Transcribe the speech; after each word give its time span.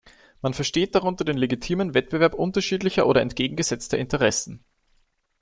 Man 0.41 0.55
versteht 0.55 0.95
darunter 0.95 1.23
den 1.25 1.37
legitimen 1.37 1.93
Wettbewerb 1.93 2.33
unterschiedlicher 2.33 3.05
oder 3.05 3.21
entgegengesetzter 3.21 3.99
Interessen. 3.99 4.65